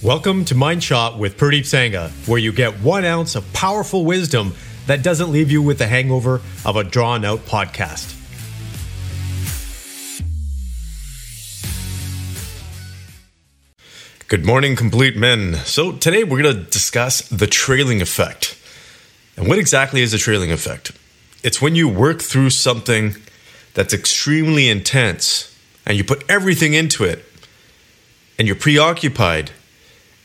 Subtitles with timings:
[0.00, 4.54] Welcome to Mind Shot with Pradeep Sangha, where you get one ounce of powerful wisdom
[4.86, 8.14] that doesn't leave you with the hangover of a drawn out podcast.
[14.28, 15.54] Good morning, complete men.
[15.64, 18.56] So, today we're going to discuss the trailing effect.
[19.36, 20.92] And what exactly is the trailing effect?
[21.42, 23.16] It's when you work through something
[23.74, 27.24] that's extremely intense and you put everything into it
[28.38, 29.50] and you're preoccupied.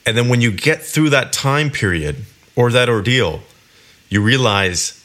[0.05, 3.41] And then when you get through that time period or that ordeal,
[4.09, 5.03] you realize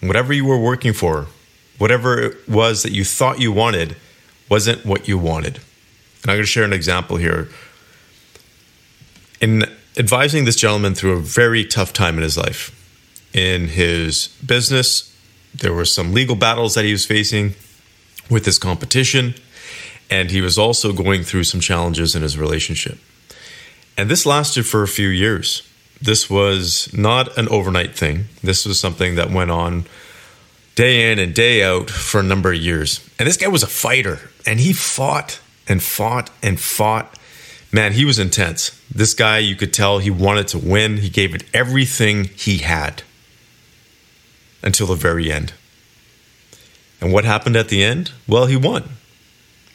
[0.00, 1.26] whatever you were working for,
[1.76, 3.96] whatever it was that you thought you wanted,
[4.48, 5.56] wasn't what you wanted.
[6.22, 7.48] And I'm going to share an example here.
[9.40, 9.64] In
[9.96, 12.74] advising this gentleman through a very tough time in his life,
[13.34, 15.14] in his business,
[15.54, 17.54] there were some legal battles that he was facing
[18.30, 19.34] with his competition,
[20.10, 22.98] and he was also going through some challenges in his relationship.
[23.98, 25.68] And this lasted for a few years.
[26.00, 28.26] This was not an overnight thing.
[28.44, 29.86] This was something that went on
[30.76, 33.04] day in and day out for a number of years.
[33.18, 37.18] And this guy was a fighter, and he fought and fought and fought.
[37.72, 38.80] Man, he was intense.
[38.88, 40.98] This guy, you could tell he wanted to win.
[40.98, 43.02] He gave it everything he had
[44.62, 45.52] until the very end.
[47.00, 48.12] And what happened at the end?
[48.28, 48.90] Well, he won.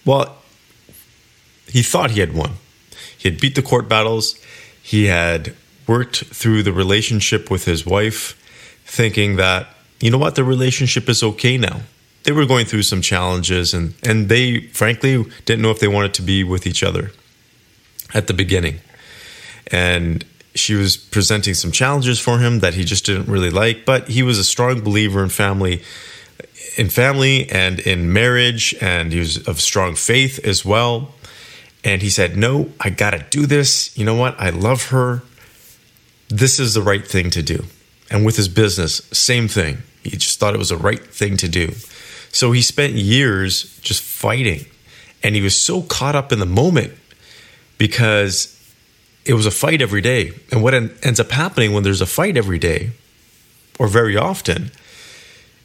[0.05, 0.37] Well,
[1.67, 2.53] he thought he had won.
[3.23, 4.37] He had beat the court battles.
[4.81, 5.55] He had
[5.87, 8.37] worked through the relationship with his wife,
[8.83, 9.69] thinking that,
[10.01, 11.83] you know what, the relationship is okay now.
[12.23, 16.13] They were going through some challenges and and they frankly didn't know if they wanted
[16.15, 17.11] to be with each other
[18.13, 18.79] at the beginning.
[19.71, 24.07] And she was presenting some challenges for him that he just didn't really like but
[24.07, 25.81] he was a strong believer in family
[26.77, 31.15] in family and in marriage and he was of strong faith as well
[31.83, 35.21] and he said no i got to do this you know what i love her
[36.29, 37.65] this is the right thing to do
[38.09, 41.47] and with his business same thing he just thought it was the right thing to
[41.47, 41.73] do
[42.33, 44.65] so he spent years just fighting.
[45.21, 46.93] And he was so caught up in the moment
[47.77, 48.59] because
[49.23, 50.33] it was a fight every day.
[50.51, 52.91] And what ends up happening when there's a fight every day,
[53.79, 54.71] or very often,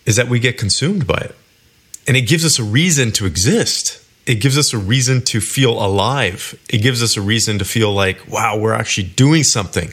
[0.05, 1.35] is that we get consumed by it.
[2.07, 4.05] And it gives us a reason to exist.
[4.29, 6.55] It gives us a reason to feel alive.
[6.69, 9.93] It gives us a reason to feel like, wow, we're actually doing something.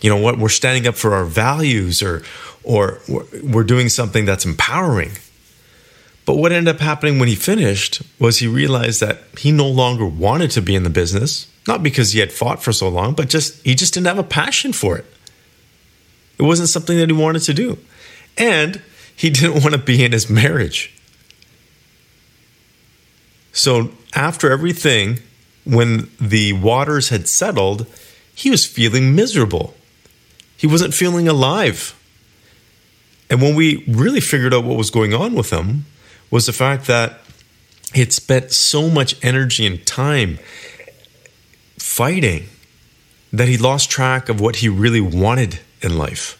[0.00, 0.38] You know what?
[0.38, 2.22] We're standing up for our values or
[2.64, 3.00] or
[3.42, 5.12] we're doing something that's empowering.
[6.24, 10.04] But what ended up happening when he finished was he realized that he no longer
[10.06, 13.28] wanted to be in the business, not because he had fought for so long, but
[13.28, 15.04] just he just didn't have a passion for it.
[16.38, 17.78] It wasn't something that he wanted to do.
[18.36, 18.82] And
[19.14, 20.94] he didn't want to be in his marriage.
[23.52, 25.20] So after everything,
[25.64, 27.86] when the waters had settled,
[28.34, 29.74] he was feeling miserable.
[30.56, 31.94] He wasn't feeling alive.
[33.30, 35.84] And when we really figured out what was going on with him,
[36.30, 37.20] was the fact that
[37.92, 40.38] he had spent so much energy and time
[41.78, 42.48] fighting
[43.32, 46.34] that he lost track of what he really wanted in life.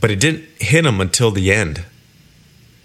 [0.00, 1.84] But it didn't hit him until the end,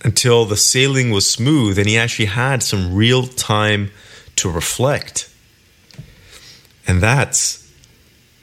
[0.03, 3.91] until the sailing was smooth and he actually had some real time
[4.35, 5.29] to reflect.
[6.85, 7.71] And that's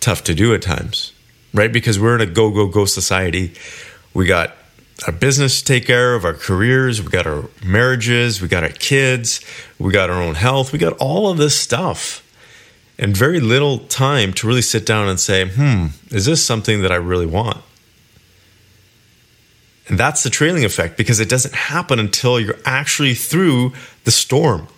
[0.01, 1.13] tough to do at times,
[1.53, 1.73] right?
[1.73, 3.53] Because we're in a go, go, go society.
[4.15, 4.57] We got
[5.07, 8.71] our business to take care of, our careers, we got our marriages, we got our
[8.71, 9.41] kids,
[9.79, 12.27] we got our own health, we got all of this stuff.
[12.99, 16.93] And very little time to really sit down and say, hmm, is this something that
[16.93, 17.63] I really want?
[19.91, 23.73] And that's the trailing effect because it doesn't happen until you're actually through
[24.05, 24.69] the storm.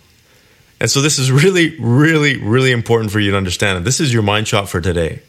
[0.79, 3.77] And so this is really, really, really important for you to understand.
[3.77, 5.21] And this is your mind shot for today.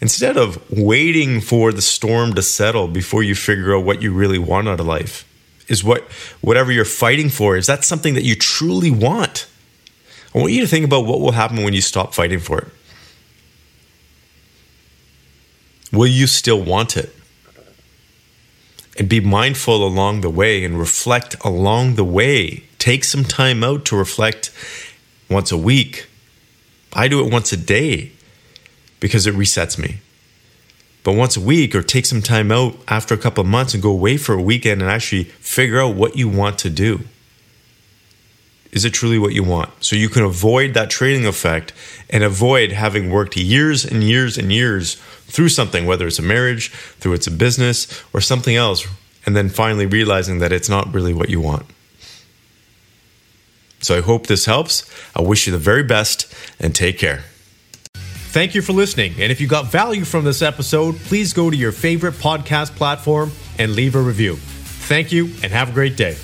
[0.00, 4.38] Instead of waiting for the storm to settle before you figure out what you really
[4.38, 5.24] want out of life,
[5.68, 6.02] is what
[6.40, 9.46] whatever you're fighting for, is that something that you truly want?
[10.34, 12.68] I want you to think about what will happen when you stop fighting for it.
[15.92, 17.14] Will you still want it?
[19.00, 22.64] And be mindful along the way and reflect along the way.
[22.78, 24.52] Take some time out to reflect
[25.30, 26.06] once a week.
[26.92, 28.12] I do it once a day
[29.00, 30.00] because it resets me.
[31.02, 33.82] But once a week, or take some time out after a couple of months and
[33.82, 37.00] go away for a weekend and actually figure out what you want to do.
[38.72, 39.70] Is it truly what you want?
[39.80, 41.72] So you can avoid that trailing effect
[42.08, 44.94] and avoid having worked years and years and years
[45.26, 48.86] through something, whether it's a marriage, through it's a business, or something else,
[49.26, 51.66] and then finally realizing that it's not really what you want.
[53.80, 54.88] So I hope this helps.
[55.16, 57.24] I wish you the very best and take care.
[57.94, 59.14] Thank you for listening.
[59.18, 63.32] And if you got value from this episode, please go to your favorite podcast platform
[63.58, 64.36] and leave a review.
[64.36, 66.16] Thank you and have a great day.